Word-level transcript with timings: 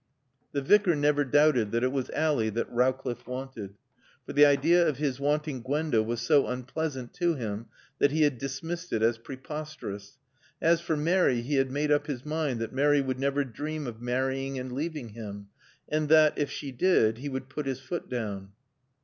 The 0.53 0.63
Vicar 0.63 0.95
never 0.95 1.23
doubted 1.23 1.69
that 1.71 1.83
it 1.83 1.91
was 1.91 2.09
Ally 2.09 2.49
that 2.49 2.67
Rowcliffe 2.71 3.27
wanted. 3.27 3.75
For 4.25 4.33
the 4.33 4.47
idea 4.47 4.87
of 4.87 4.97
his 4.97 5.19
wanting 5.19 5.61
Gwenda 5.61 6.01
was 6.01 6.21
so 6.21 6.47
unpleasant 6.47 7.13
to 7.19 7.35
him 7.35 7.67
that 7.99 8.09
he 8.09 8.23
had 8.23 8.39
dismissed 8.39 8.91
it 8.93 9.03
as 9.03 9.19
preposterous; 9.19 10.17
as 10.59 10.81
for 10.81 10.97
Mary, 10.97 11.41
he 11.43 11.57
had 11.57 11.69
made 11.69 11.91
up 11.91 12.07
his 12.07 12.25
mind 12.25 12.59
that 12.61 12.73
Mary 12.73 12.99
would 12.99 13.19
never 13.19 13.43
dream 13.45 13.85
of 13.85 14.01
marrying 14.01 14.57
and 14.57 14.71
leaving 14.71 15.09
him, 15.09 15.49
and 15.87 16.09
that, 16.09 16.35
if 16.35 16.49
she 16.49 16.71
did, 16.71 17.19
he 17.19 17.29
would 17.29 17.47
put 17.47 17.67
his 17.67 17.79
foot 17.79 18.09
down. 18.09 18.53